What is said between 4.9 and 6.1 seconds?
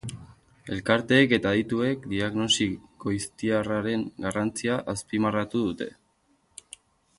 azpimarratu dute.